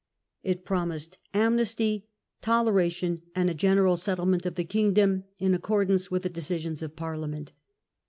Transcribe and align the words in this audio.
It 0.41 0.65
promised 0.65 1.19
amnesty, 1.31 2.07
toleration, 2.41 3.21
and 3.35 3.51
a 3.51 3.53
general 3.53 3.95
settlement 3.97 4.41
The 4.41 4.47
King's 4.47 4.47
of 4.47 4.55
the 4.55 4.63
kingdom 4.63 5.23
in 5.37 5.53
accordance 5.53 6.09
with 6.09 6.23
the 6.23 6.29
de 6.29 6.39
Return, 6.41 6.57
cisions 6.73 6.81
of 6.81 6.95
Parliament. 6.95 7.51